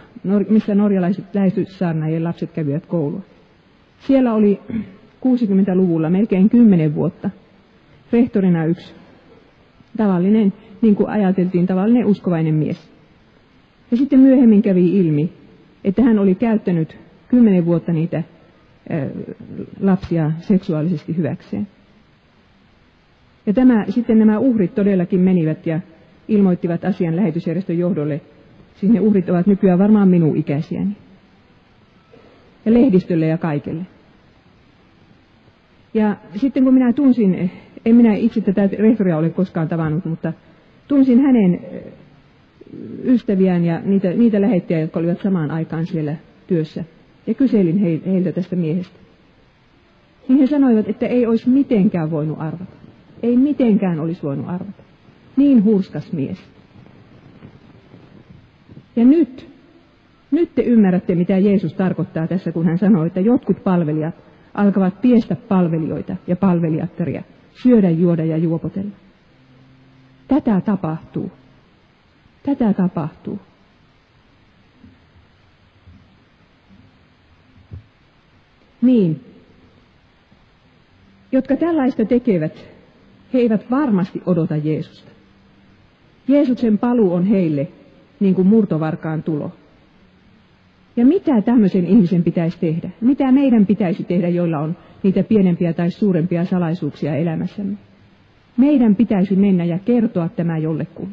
[0.49, 3.21] missä norjalaiset lähestyssaarnaajien lapset kävivät koulua.
[3.99, 4.59] Siellä oli
[5.25, 7.29] 60-luvulla melkein 10 vuotta
[8.11, 8.93] rehtorina yksi
[9.97, 12.91] tavallinen, niin kuin ajateltiin, tavallinen uskovainen mies.
[13.91, 15.33] Ja sitten myöhemmin kävi ilmi,
[15.83, 18.23] että hän oli käyttänyt kymmenen vuotta niitä
[19.79, 21.67] lapsia seksuaalisesti hyväkseen.
[23.45, 25.79] Ja tämä, sitten nämä uhrit todellakin menivät ja
[26.27, 28.21] ilmoittivat asian lähetysjärjestön johdolle.
[28.75, 30.97] Siis ne uhrit ovat nykyään varmaan minun ikäisiäni.
[32.65, 33.85] Ja lehdistölle ja kaikelle.
[35.93, 37.51] Ja sitten kun minä tunsin,
[37.85, 40.33] en minä itse tätä rehtoria ole koskaan tavannut, mutta
[40.87, 41.59] tunsin hänen
[43.03, 46.15] ystäviään ja niitä, niitä lähettäjiä, jotka olivat samaan aikaan siellä
[46.47, 46.83] työssä.
[47.27, 48.99] Ja kyselin heiltä tästä miehestä.
[50.27, 52.75] Niin he sanoivat, että ei olisi mitenkään voinut arvata.
[53.23, 54.83] Ei mitenkään olisi voinut arvata.
[55.37, 56.37] Niin hurskas mies.
[58.95, 59.49] Ja nyt,
[60.31, 64.15] nyt te ymmärrätte, mitä Jeesus tarkoittaa tässä, kun hän sanoi, että jotkut palvelijat
[64.53, 68.91] alkavat piestä palvelijoita ja palvelijattaria, syödä, juoda ja juopotella.
[70.27, 71.31] Tätä tapahtuu.
[72.43, 73.39] Tätä tapahtuu.
[78.81, 79.21] Niin,
[81.31, 82.65] jotka tällaista tekevät,
[83.33, 85.11] he eivät varmasti odota Jeesusta.
[86.27, 87.67] Jeesuksen paluu on heille
[88.19, 89.51] niin kuin murtovarkaan tulo.
[90.95, 92.89] Ja mitä tämmöisen ihmisen pitäisi tehdä?
[93.01, 97.77] Mitä meidän pitäisi tehdä, joilla on niitä pienempiä tai suurempia salaisuuksia elämässämme?
[98.57, 101.11] Meidän pitäisi mennä ja kertoa tämä jollekulle.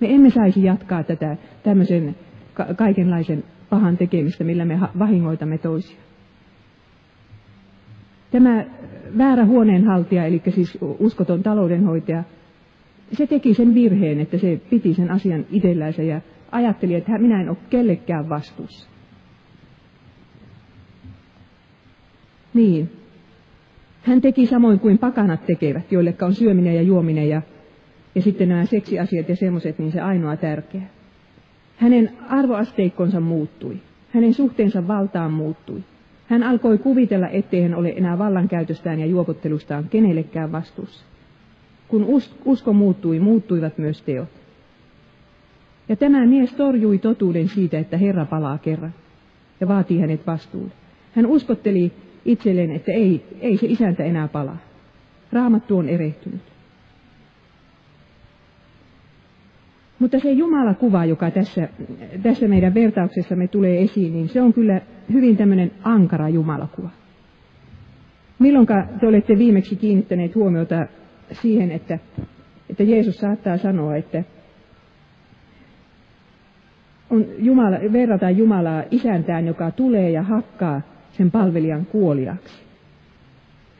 [0.00, 2.16] Me emme saisi jatkaa tätä tämmöisen
[2.54, 5.96] ka- kaikenlaisen pahan tekemistä, millä me vahingoitamme toisia.
[8.34, 8.64] Tämä
[9.18, 12.24] väärä huoneenhaltija, eli siis uskoton taloudenhoitaja,
[13.12, 16.20] se teki sen virheen, että se piti sen asian itsellänsä ja
[16.52, 18.88] ajatteli, että minä en ole kellekään vastuussa.
[22.54, 22.90] Niin.
[24.02, 27.42] Hän teki samoin kuin pakanat tekevät, joille on syöminen ja juominen ja,
[28.14, 30.82] ja sitten nämä seksiasiat ja semmoiset, niin se ainoa tärkeä.
[31.76, 33.76] Hänen arvoasteikkonsa muuttui.
[34.10, 35.84] Hänen suhteensa valtaan muuttui.
[36.26, 41.04] Hän alkoi kuvitella, ettei hän ole enää vallankäytöstään ja juopottelustaan kenellekään vastuussa.
[41.88, 42.06] Kun
[42.44, 44.28] usko muuttui, muuttuivat myös teot.
[45.88, 48.94] Ja tämä mies torjui totuuden siitä, että Herra palaa kerran
[49.60, 50.72] ja vaatii hänet vastuulle.
[51.12, 51.92] Hän uskotteli
[52.24, 54.58] itselleen, että ei, ei se isäntä enää palaa.
[55.32, 56.53] Raamattu on erehtynyt.
[60.04, 61.68] Mutta se Jumala-kuva, joka tässä,
[62.22, 64.80] tässä meidän vertauksessamme tulee esiin, niin se on kyllä
[65.12, 66.90] hyvin tämmöinen ankara Jumalakuva.
[68.38, 68.66] Milloin
[69.00, 70.86] te olette viimeksi kiinnittäneet huomiota
[71.32, 71.98] siihen, että,
[72.70, 74.24] että Jeesus saattaa sanoa, että
[77.10, 80.80] on Jumala, verrataan Jumalaa isäntään, joka tulee ja hakkaa
[81.12, 82.64] sen palvelijan kuoliaksi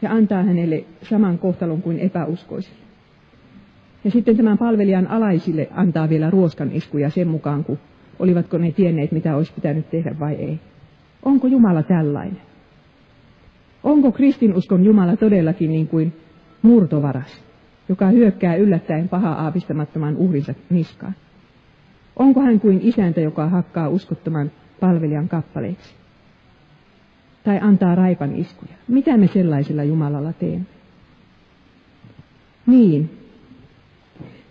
[0.02, 2.83] ja antaa hänelle saman kohtalon kuin epäuskoisille.
[4.04, 7.78] Ja sitten tämän palvelijan alaisille antaa vielä ruoskan iskuja sen mukaan, kun
[8.18, 10.60] olivatko ne tienneet, mitä olisi pitänyt tehdä vai ei.
[11.22, 12.40] Onko Jumala tällainen?
[13.82, 16.12] Onko kristinuskon Jumala todellakin niin kuin
[16.62, 17.44] murtovaras,
[17.88, 21.14] joka hyökkää yllättäen paha aavistamattoman uhrinsa niskaan?
[22.16, 25.94] Onko hän kuin isäntä, joka hakkaa uskottoman palvelijan kappaleiksi?
[27.44, 28.72] Tai antaa raipan iskuja?
[28.88, 30.66] Mitä me sellaisella Jumalalla teemme?
[32.66, 33.10] Niin,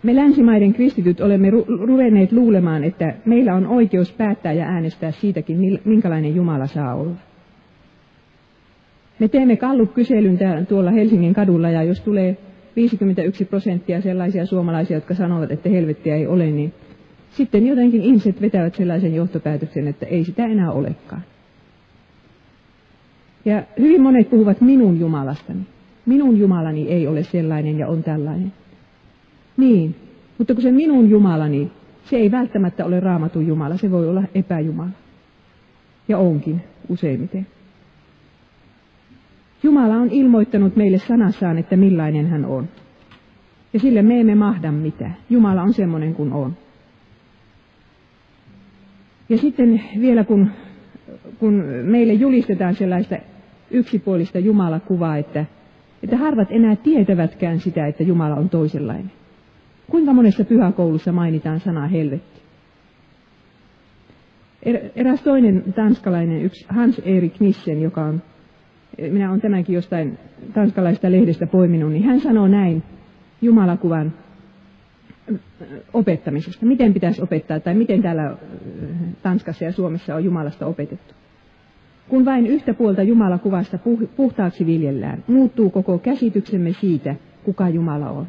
[0.04, 5.80] me länsimaiden kristityt olemme ru- ruvenneet luulemaan, että meillä on oikeus päättää ja äänestää siitäkin,
[5.84, 7.16] minkälainen Jumala saa olla.
[9.18, 10.38] Me teemme kallup-kyselyn
[10.68, 12.36] tuolla Helsingin kadulla ja jos tulee
[12.76, 16.72] 51 prosenttia sellaisia suomalaisia, jotka sanovat, että helvettiä ei ole, niin
[17.30, 21.22] sitten jotenkin ihmiset vetävät sellaisen johtopäätöksen, että ei sitä enää olekaan.
[23.44, 25.60] Ja hyvin monet puhuvat minun Jumalastani.
[26.06, 28.52] Minun Jumalani ei ole sellainen ja on tällainen.
[29.64, 29.94] Niin,
[30.38, 31.72] mutta kun se minun Jumalani,
[32.04, 34.90] se ei välttämättä ole raamatun Jumala, se voi olla epäjumala.
[36.08, 37.46] Ja onkin useimmiten.
[39.62, 42.68] Jumala on ilmoittanut meille sanassaan, että millainen hän on.
[43.72, 45.16] Ja sille me emme mahda mitään.
[45.30, 46.56] Jumala on semmoinen kuin on.
[49.28, 50.50] Ja sitten vielä kun,
[51.38, 53.16] kun meille julistetaan sellaista
[53.70, 55.44] yksipuolista Jumalakuvaa, että,
[56.02, 59.23] että harvat enää tietävätkään sitä, että Jumala on toisenlainen.
[59.90, 62.40] Kuinka monessa pyhäkoulussa mainitaan sana helvetti?
[64.62, 68.22] Er, eräs toinen tanskalainen, yksi Hans-Erik Nissen, joka on
[68.98, 70.18] minä olen tämänkin jostain
[70.54, 72.82] tanskalaista lehdestä poiminut, niin hän sanoo näin
[73.42, 74.12] Jumalakuvan
[75.92, 76.66] opettamisesta.
[76.66, 78.36] Miten pitäisi opettaa tai miten täällä
[79.22, 81.14] Tanskassa ja Suomessa on Jumalasta opetettu.
[82.08, 83.78] Kun vain yhtä puolta Jumalakuvasta
[84.16, 88.26] puhtaaksi viljellään, muuttuu koko käsityksemme siitä, kuka Jumala on.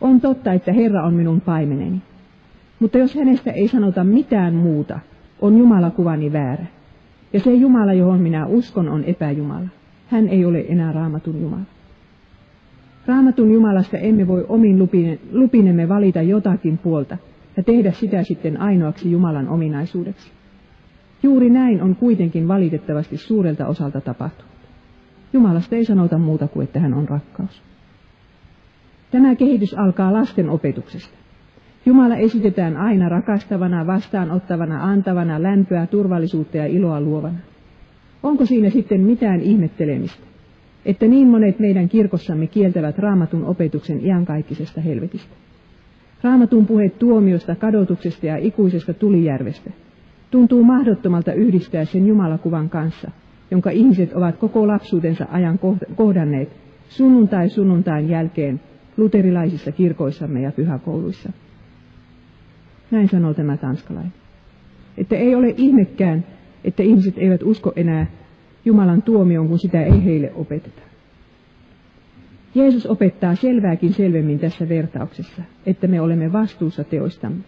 [0.00, 2.02] On totta, että Herra on minun paimeneni.
[2.80, 4.98] Mutta jos hänestä ei sanota mitään muuta,
[5.40, 6.66] on Jumalakuvani väärä.
[7.32, 9.68] Ja se Jumala, johon minä uskon, on epäjumala.
[10.06, 11.62] Hän ei ole enää raamatun Jumala.
[13.06, 14.88] Raamatun Jumalasta emme voi omin
[15.32, 17.16] lupinemme valita jotakin puolta
[17.56, 20.30] ja tehdä sitä sitten ainoaksi Jumalan ominaisuudeksi.
[21.22, 24.52] Juuri näin on kuitenkin valitettavasti suurelta osalta tapahtunut.
[25.32, 27.62] Jumalasta ei sanota muuta kuin, että hän on rakkaus.
[29.10, 31.16] Tämä kehitys alkaa lasten opetuksesta.
[31.86, 37.38] Jumala esitetään aina rakastavana, vastaanottavana, antavana, lämpöä, turvallisuutta ja iloa luovana.
[38.22, 40.22] Onko siinä sitten mitään ihmettelemistä,
[40.84, 45.34] että niin monet meidän kirkossamme kieltävät raamatun opetuksen iankaikkisesta helvetistä?
[46.22, 49.70] Raamatun puhe tuomiosta, kadotuksesta ja ikuisesta tulijärvestä
[50.30, 53.10] tuntuu mahdottomalta yhdistää sen Jumalakuvan kanssa,
[53.50, 55.58] jonka ihmiset ovat koko lapsuutensa ajan
[55.96, 56.48] kohdanneet
[56.88, 58.60] sunnuntai sunnuntain jälkeen
[58.96, 61.32] luterilaisissa kirkoissamme ja pyhäkouluissa.
[62.90, 64.12] Näin sanoo tämä tanskalainen.
[64.98, 66.24] Että ei ole ihmekään,
[66.64, 68.06] että ihmiset eivät usko enää
[68.64, 70.82] Jumalan tuomioon, kun sitä ei heille opeteta.
[72.54, 77.44] Jeesus opettaa selvääkin selvemmin tässä vertauksessa, että me olemme vastuussa teoistamme.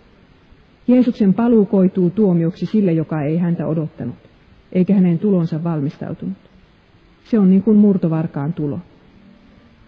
[0.89, 4.17] Jeesuksen paluu koituu tuomioksi sille, joka ei häntä odottanut,
[4.73, 6.37] eikä hänen tulonsa valmistautunut.
[7.25, 8.81] Se on niin kuin murtovarkaan tulo.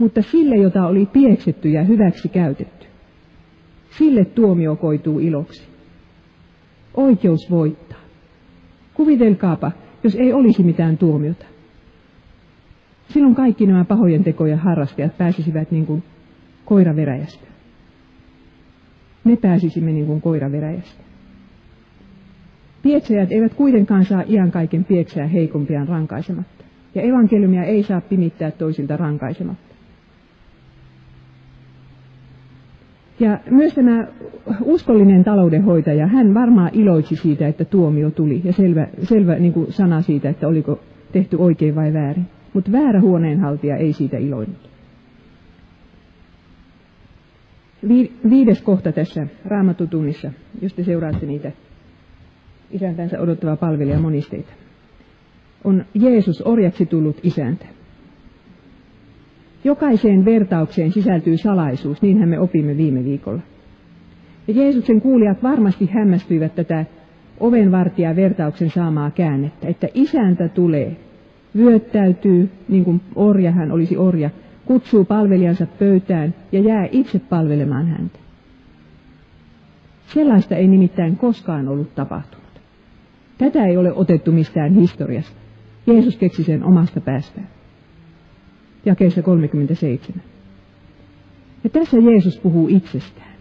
[0.00, 2.86] Mutta sille, jota oli pieksetty ja hyväksi käytetty,
[3.98, 5.68] sille tuomio koituu iloksi.
[6.94, 7.98] Oikeus voittaa.
[8.94, 9.72] Kuvitelkaapa,
[10.04, 11.44] jos ei olisi mitään tuomiota.
[13.08, 16.02] Silloin kaikki nämä pahojen tekojen harrastajat pääsisivät niin kuin
[16.64, 17.46] koiraveräjästä.
[19.24, 21.04] Me pääsisimme niin kuin koiraveräjästä.
[22.82, 26.64] Pieksäjät eivät kuitenkaan saa iän kaiken pieksää heikompiaan rankaisematta.
[26.94, 29.69] Ja evankeliumia ei saa pimittää toisilta rankaisematta.
[33.20, 34.06] Ja myös tämä
[34.62, 40.02] uskollinen taloudenhoitaja, hän varmaan iloitsi siitä, että tuomio tuli ja selvä, selvä niin kuin sana
[40.02, 40.80] siitä, että oliko
[41.12, 42.26] tehty oikein vai väärin.
[42.52, 44.70] Mutta väärä huoneenhaltija ei siitä iloinut.
[48.30, 51.52] viides kohta tässä raamatutunnissa, jos te seuraatte niitä
[52.70, 54.52] isäntänsä odottavaa palvelija monisteita,
[55.64, 57.66] on Jeesus orjaksi tullut isäntä.
[59.64, 63.40] Jokaiseen vertaukseen sisältyy salaisuus, niinhän me opimme viime viikolla.
[64.48, 66.84] Ja Jeesuksen kuulijat varmasti hämmästyivät tätä
[67.40, 70.96] ovenvartija vertauksen saamaa käännettä, että isäntä tulee,
[71.56, 74.30] vyöttäytyy, niin kuin orja hän olisi orja,
[74.64, 78.18] kutsuu palvelijansa pöytään ja jää itse palvelemaan häntä.
[80.06, 82.60] Sellaista ei nimittäin koskaan ollut tapahtunut.
[83.38, 85.36] Tätä ei ole otettu mistään historiasta.
[85.86, 87.48] Jeesus keksi sen omasta päästään
[88.84, 90.22] jakeessa 37.
[91.64, 93.34] Ja tässä Jeesus puhuu itsestään.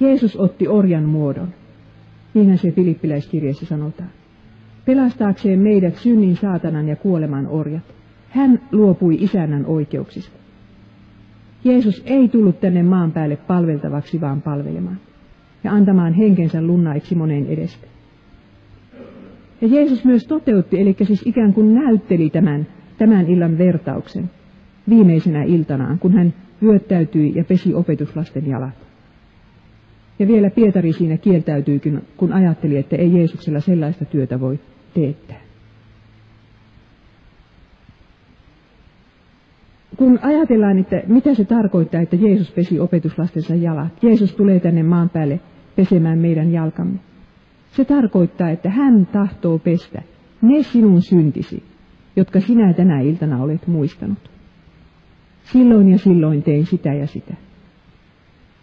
[0.00, 1.48] Jeesus otti orjan muodon.
[2.34, 4.10] Niinhän se Filippiläiskirjeessä sanotaan.
[4.84, 7.82] Pelastaakseen meidät synnin, saatanan ja kuoleman orjat.
[8.28, 10.36] Hän luopui isännän oikeuksista.
[11.64, 15.00] Jeesus ei tullut tänne maan päälle palveltavaksi, vaan palvelemaan
[15.64, 17.86] ja antamaan henkensä lunnaiksi moneen edestä.
[19.60, 22.66] Ja Jeesus myös toteutti, eli siis ikään kuin näytteli tämän
[22.98, 24.30] tämän illan vertauksen
[24.88, 28.86] viimeisenä iltanaan, kun hän vyöttäytyi ja pesi opetuslasten jalat.
[30.18, 34.58] Ja vielä Pietari siinä kieltäytyykin, kun ajatteli, että ei Jeesuksella sellaista työtä voi
[34.94, 35.40] teettää.
[39.96, 45.10] Kun ajatellaan, että mitä se tarkoittaa, että Jeesus pesi opetuslastensa jalat, Jeesus tulee tänne maan
[45.10, 45.40] päälle
[45.76, 46.98] pesemään meidän jalkamme.
[47.70, 50.02] Se tarkoittaa, että hän tahtoo pestä
[50.42, 51.62] ne sinun syntisi,
[52.16, 54.30] jotka sinä tänä iltana olet muistanut.
[55.44, 57.34] Silloin ja silloin tein sitä ja sitä.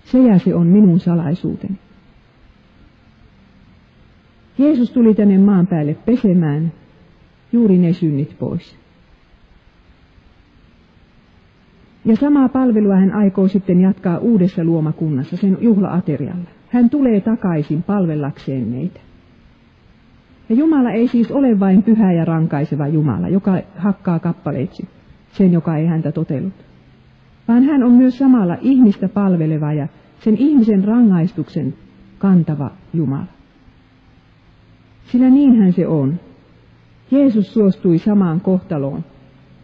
[0.05, 1.75] Se ja se on minun salaisuuteni.
[4.57, 6.71] Jeesus tuli tänne maan päälle pesemään
[7.51, 8.75] juuri ne synnit pois.
[12.05, 16.49] Ja samaa palvelua hän aikoo sitten jatkaa uudessa luomakunnassa, sen juhlaaterialla.
[16.69, 18.99] Hän tulee takaisin palvellakseen meitä.
[20.49, 24.87] Ja Jumala ei siis ole vain pyhä ja rankaiseva Jumala, joka hakkaa kappaleiksi
[25.31, 26.53] sen, joka ei häntä totellut.
[27.47, 29.87] Vaan hän on myös samalla ihmistä palveleva ja
[30.19, 31.73] sen ihmisen rangaistuksen
[32.17, 33.25] kantava Jumala.
[35.05, 36.19] Sillä niinhän se on.
[37.11, 39.05] Jeesus suostui samaan kohtaloon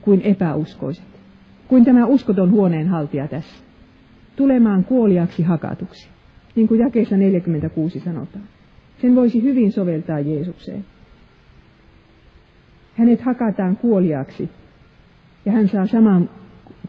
[0.02, 1.22] kuin epäuskoiset,
[1.68, 3.64] kuin tämä uskoton huoneenhaltija tässä,
[4.36, 6.10] tulemaan kuoliaksi hakatuksi,
[6.56, 8.44] niin kuin jakeessa 46 sanotaan.
[9.02, 10.86] Sen voisi hyvin soveltaa Jeesukseen.
[12.96, 14.50] Hänet hakataan kuoliaksi
[15.46, 16.30] ja hän saa saman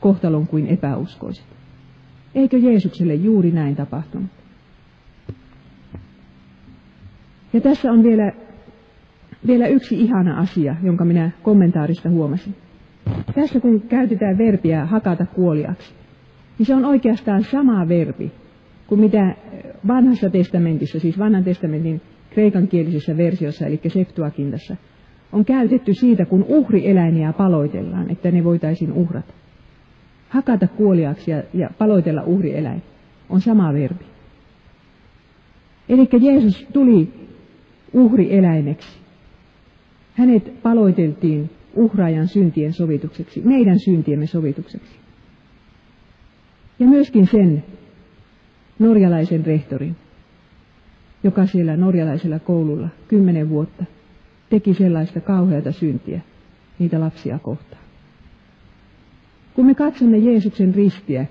[0.00, 1.44] kohtalon kuin epäuskoiset.
[2.34, 4.30] Eikö Jeesukselle juuri näin tapahtunut?
[7.52, 8.32] Ja tässä on vielä,
[9.46, 12.54] vielä yksi ihana asia, jonka minä kommentaarista huomasin.
[13.34, 15.94] Tässä kun käytetään verbiä hakata kuoliaksi,
[16.58, 18.32] niin se on oikeastaan sama verbi
[18.86, 19.34] kuin mitä
[19.88, 24.76] vanhassa testamentissa, siis vanhan testamentin kreikankielisessä versiossa, eli Septuakintassa,
[25.32, 29.32] on käytetty siitä, kun uhrieläimiä paloitellaan, että ne voitaisiin uhrata.
[30.28, 32.82] Hakata kuoliaksi ja, ja paloitella uhrieläin
[33.28, 34.04] on sama verbi.
[35.88, 37.08] Eli Jeesus tuli
[37.92, 39.00] uhrieläimeksi.
[40.14, 44.96] Hänet paloiteltiin uhraajan syntien sovitukseksi, meidän syntiemme sovitukseksi.
[46.78, 47.64] Ja myöskin sen
[48.80, 49.96] norjalaisen rehtorin,
[51.24, 53.84] joka siellä norjalaisella koululla kymmenen vuotta
[54.50, 56.20] teki sellaista kauheata syntiä
[56.78, 57.82] niitä lapsia kohtaan.
[59.54, 61.26] Kun me katsomme Jeesuksen ristiä,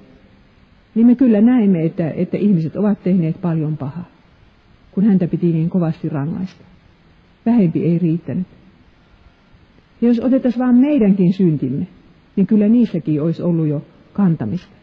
[0.96, 4.10] niin me kyllä näemme, että, että ihmiset ovat tehneet paljon pahaa,
[4.92, 6.64] kun häntä piti niin kovasti rangaista.
[7.46, 8.48] Vähempi ei riittänyt.
[10.02, 11.88] Ja jos otettaisiin vain meidänkin syntimme,
[12.36, 14.79] niin kyllä niissäkin olisi ollut jo kantamista.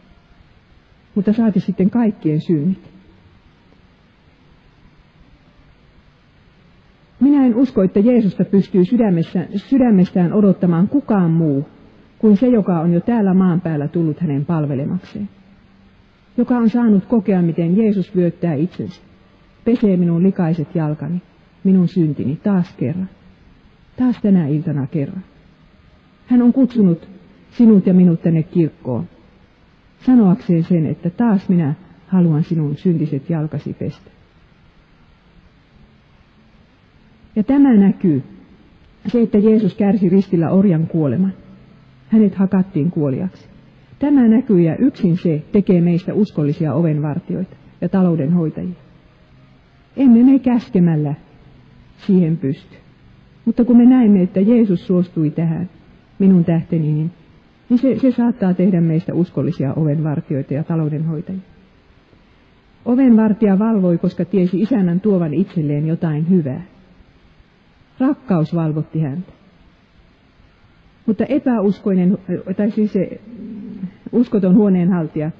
[1.17, 2.91] Mutta saati sitten kaikkien synnit.
[7.19, 11.67] Minä en usko, että Jeesusta pystyy sydämessä, sydämestään odottamaan kukaan muu
[12.19, 15.29] kuin se, joka on jo täällä maan päällä tullut hänen palvelemakseen.
[16.37, 19.01] Joka on saanut kokea, miten Jeesus vyöttää itsensä,
[19.65, 21.21] pesee minun likaiset jalkani,
[21.63, 23.09] minun syntini taas kerran.
[23.95, 25.23] Taas tänä iltana kerran.
[26.25, 27.09] Hän on kutsunut
[27.51, 29.07] sinut ja minut tänne kirkkoon,
[30.05, 31.73] sanoakseen sen, että taas minä
[32.07, 34.11] haluan sinun syntiset jalkasi pestä.
[37.35, 38.23] Ja tämä näkyy,
[39.07, 41.33] se, että Jeesus kärsi ristillä orjan kuoleman.
[42.07, 43.47] Hänet hakattiin kuoliaksi.
[43.99, 48.75] Tämä näkyy ja yksin se tekee meistä uskollisia ovenvartioita ja taloudenhoitajia.
[49.97, 51.13] Emme me käskemällä
[51.97, 52.75] siihen pysty.
[53.45, 55.69] Mutta kun me näemme, että Jeesus suostui tähän
[56.19, 57.11] minun tähteni, niin,
[57.69, 61.41] niin se, se saattaa tehdä meistä uskollisia ovenvartioita ja taloudenhoitajia.
[62.85, 66.61] Ovenvartija valvoi, koska tiesi isännän tuovan itselleen jotain hyvää.
[67.99, 69.31] Rakkaus valvotti häntä.
[71.05, 72.17] Mutta epäuskoinen,
[72.57, 73.21] tai siis se
[74.11, 75.31] uskoton huoneenhaltija,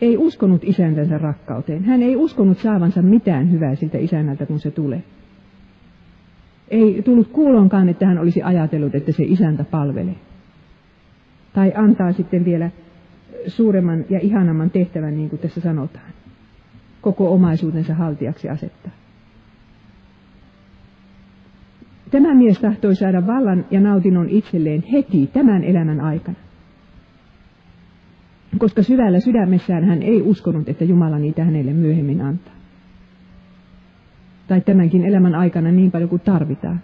[0.00, 1.84] ei uskonut isäntänsä rakkauteen.
[1.84, 5.02] Hän ei uskonut saavansa mitään hyvää siltä isännältä, kun se tulee.
[6.68, 10.16] Ei tullut kuulonkaan, että hän olisi ajatellut, että se isäntä palvelee.
[11.52, 12.70] Tai antaa sitten vielä
[13.46, 16.12] suuremman ja ihanamman tehtävän, niin kuin tässä sanotaan.
[17.00, 18.92] Koko omaisuutensa haltijaksi asettaa.
[22.10, 26.36] Tämä mies tahtoi saada vallan ja nautinnon itselleen heti tämän elämän aikana.
[28.58, 32.54] Koska syvällä sydämessään hän ei uskonut, että Jumala niitä hänelle myöhemmin antaa.
[34.48, 36.80] Tai tämänkin elämän aikana niin paljon kuin tarvitaan.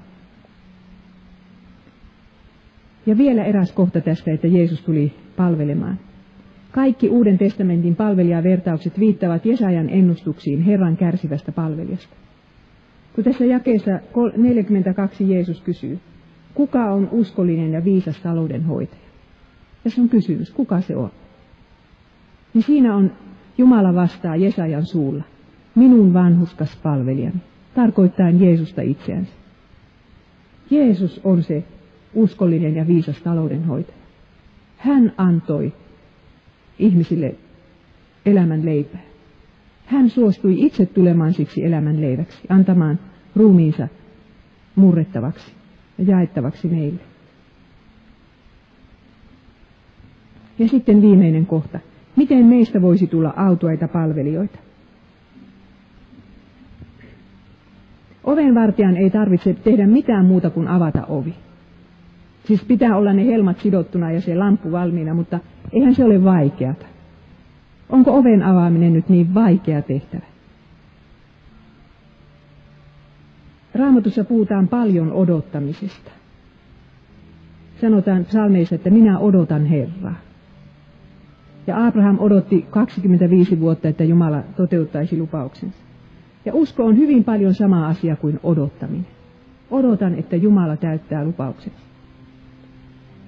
[3.08, 5.98] Ja vielä eräs kohta tästä, että Jeesus tuli palvelemaan.
[6.72, 12.16] Kaikki Uuden testamentin palvelijavertaukset viittavat Jesajan ennustuksiin Herran kärsivästä palvelijasta.
[13.14, 13.90] Kun tässä jakeessa
[14.36, 15.98] 42 Jeesus kysyy,
[16.54, 19.02] kuka on uskollinen ja viisas taloudenhoitaja?
[19.84, 21.10] Tässä on kysymys, kuka se on?
[22.54, 23.12] Niin siinä on
[23.58, 25.24] Jumala vastaa Jesajan suulla,
[25.74, 27.40] minun vanhuskas palvelijani,
[27.74, 29.32] tarkoittaen Jeesusta itseänsä.
[30.70, 31.64] Jeesus on se
[32.14, 33.98] uskollinen ja viisas taloudenhoitaja.
[34.76, 35.72] Hän antoi
[36.78, 37.34] ihmisille
[38.26, 39.00] elämän leipää.
[39.86, 42.98] Hän suostui itse tulemaan siksi elämän leiväksi, antamaan
[43.36, 43.88] ruumiinsa
[44.74, 45.52] murrettavaksi
[45.98, 47.00] ja jaettavaksi meille.
[50.58, 51.80] Ja sitten viimeinen kohta.
[52.16, 54.58] Miten meistä voisi tulla autuaita palvelijoita?
[58.24, 61.34] Ovenvartijan ei tarvitse tehdä mitään muuta kuin avata ovi.
[62.48, 65.38] Siis pitää olla ne helmat sidottuna ja se lamppu valmiina, mutta
[65.72, 66.86] eihän se ole vaikeata.
[67.88, 70.26] Onko oven avaaminen nyt niin vaikea tehtävä?
[73.74, 76.10] Raamatussa puhutaan paljon odottamisesta.
[77.80, 80.14] Sanotaan psalmeissa, että minä odotan Herraa.
[81.66, 85.78] Ja Abraham odotti 25 vuotta, että Jumala toteuttaisi lupauksensa.
[86.44, 89.06] Ja usko on hyvin paljon sama asia kuin odottaminen.
[89.70, 91.87] Odotan, että Jumala täyttää lupaukset.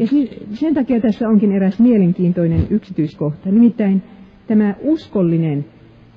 [0.01, 0.07] Ja
[0.53, 4.03] sen takia tässä onkin eräs mielenkiintoinen yksityiskohta, nimittäin
[4.47, 5.65] tämä uskollinen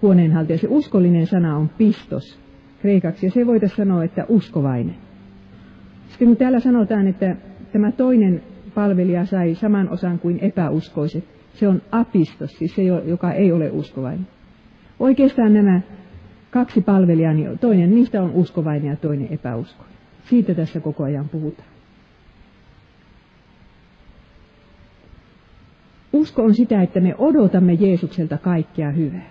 [0.01, 2.39] huoneenhaltija, se uskollinen sana on pistos
[2.81, 4.95] kreikaksi, ja se voitaisiin sanoa, että uskovainen.
[6.07, 7.35] Sitten kun täällä sanotaan, että
[7.73, 8.41] tämä toinen
[8.75, 11.23] palvelija sai saman osan kuin epäuskoiset,
[11.53, 14.27] se on apistos, siis se, joka ei ole uskovainen.
[14.99, 15.81] Oikeastaan nämä
[16.51, 19.97] kaksi palvelijaa, niin toinen niistä on uskovainen ja toinen epäuskoinen.
[20.23, 21.72] Siitä tässä koko ajan puhutaan.
[26.23, 29.29] Usko on sitä, että me odotamme Jeesukselta kaikkea hyvää.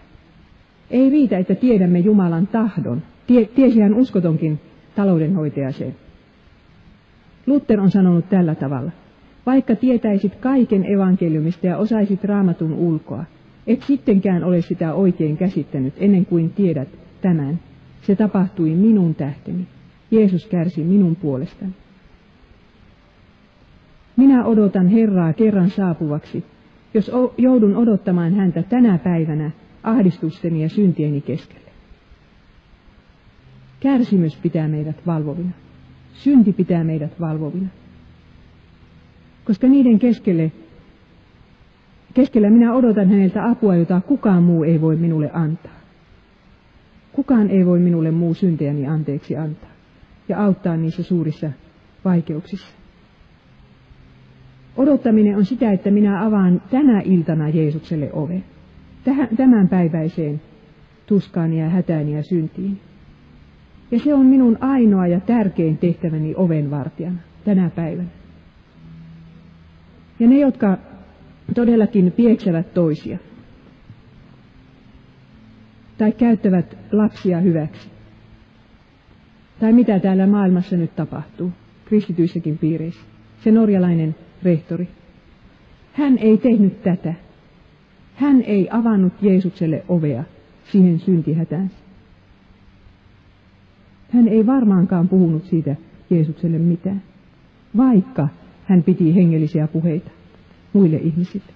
[0.90, 3.02] Ei riitä, että tiedämme Jumalan tahdon.
[3.26, 4.60] Tie, tiesihän uskotonkin
[4.94, 5.96] taloudenhoitaja sen.
[7.46, 8.90] Luther on sanonut tällä tavalla.
[9.46, 13.24] Vaikka tietäisit kaiken evankeliumista ja osaisit raamatun ulkoa,
[13.66, 16.88] et sittenkään ole sitä oikein käsittänyt ennen kuin tiedät
[17.20, 17.58] tämän.
[18.02, 19.66] Se tapahtui minun tähteni.
[20.10, 21.72] Jeesus kärsi minun puolestani.
[24.16, 26.44] Minä odotan Herraa kerran saapuvaksi,
[26.94, 29.50] jos joudun odottamaan häntä tänä päivänä
[29.82, 31.70] ahdistusteni ja syntieni keskelle.
[33.80, 35.50] Kärsimys pitää meidät valvovina.
[36.12, 37.68] Synti pitää meidät valvovina.
[39.44, 40.52] Koska niiden keskelle,
[42.14, 45.80] keskellä minä odotan häneltä apua, jota kukaan muu ei voi minulle antaa.
[47.12, 49.70] Kukaan ei voi minulle muu syntejäni anteeksi antaa
[50.28, 51.50] ja auttaa niissä suurissa
[52.04, 52.81] vaikeuksissa.
[54.76, 58.44] Odottaminen on sitä, että minä avaan tänä iltana Jeesukselle oven.
[59.36, 60.40] Tämän päiväiseen
[61.06, 62.80] tuskaani ja hätääni ja syntiin.
[63.90, 68.08] Ja se on minun ainoa ja tärkein tehtäväni ovenvartijana tänä päivänä.
[70.20, 70.78] Ja ne, jotka
[71.54, 73.18] todellakin pieksevät toisia
[75.98, 77.88] tai käyttävät lapsia hyväksi,
[79.60, 81.52] tai mitä täällä maailmassa nyt tapahtuu,
[81.84, 83.00] kristityissäkin piireissä,
[83.44, 84.88] se norjalainen rehtori.
[85.92, 87.14] Hän ei tehnyt tätä.
[88.14, 90.24] Hän ei avannut Jeesukselle ovea
[90.72, 91.76] siihen syntihätäänsä.
[94.10, 95.76] Hän ei varmaankaan puhunut siitä
[96.10, 97.02] Jeesukselle mitään,
[97.76, 98.28] vaikka
[98.64, 100.10] hän piti hengellisiä puheita
[100.72, 101.52] muille ihmisille.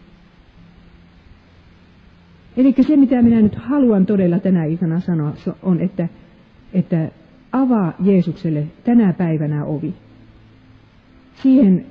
[2.57, 5.33] Eli se, mitä minä nyt haluan todella tänä iltana sanoa,
[5.63, 6.09] on, että,
[6.73, 7.11] että
[7.53, 9.95] avaa Jeesukselle tänä päivänä ovi.
[11.43, 11.87] Siihen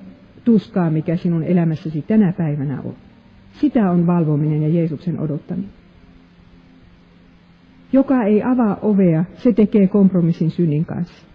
[0.46, 2.94] tuskaa, mikä sinun elämässäsi tänä päivänä on.
[3.54, 5.70] Sitä on valvominen ja Jeesuksen odottaminen.
[7.94, 11.26] Joka ei avaa ovea, se tekee kompromissin synnin kanssa.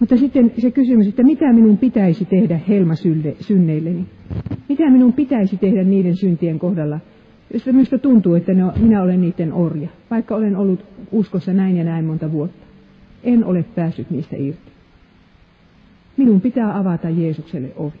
[0.00, 4.06] Mutta sitten se kysymys, että mitä minun pitäisi tehdä helmasynneilleni?
[4.68, 7.00] Mitä minun pitäisi tehdä niiden syntien kohdalla,
[7.52, 11.84] josta minusta tuntuu, että ne, minä olen niiden orja, vaikka olen ollut uskossa näin ja
[11.84, 12.66] näin monta vuotta.
[13.24, 14.77] En ole päässyt niistä irti.
[16.18, 17.98] Minun pitää avata Jeesukselle ovi.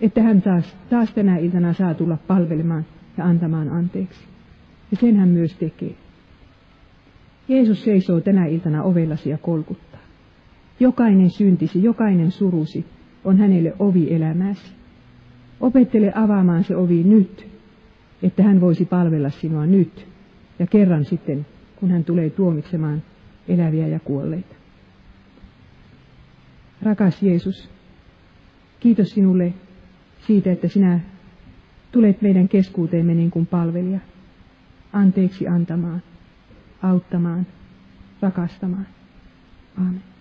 [0.00, 2.84] Että hän taas, taas tänä iltana saa tulla palvelemaan
[3.18, 4.20] ja antamaan anteeksi.
[4.90, 5.94] Ja sen hän myös tekee.
[7.48, 10.00] Jeesus seisoo tänä iltana ovellasi ja kolkuttaa.
[10.80, 12.86] Jokainen syntisi, jokainen surusi
[13.24, 14.72] on hänelle ovi elämäsi.
[15.60, 17.48] Opettele avaamaan se ovi nyt,
[18.22, 20.06] että hän voisi palvella sinua nyt
[20.58, 21.46] ja kerran sitten,
[21.76, 23.02] kun hän tulee tuomitsemaan
[23.48, 24.54] eläviä ja kuolleita.
[26.84, 27.70] Rakas Jeesus,
[28.80, 29.54] kiitos sinulle
[30.26, 31.00] siitä, että sinä
[31.92, 33.98] tulet meidän keskuuteemme niin kuin palvelija,
[34.92, 36.02] anteeksi antamaan,
[36.82, 37.46] auttamaan,
[38.20, 38.86] rakastamaan.
[39.78, 40.13] Aamen.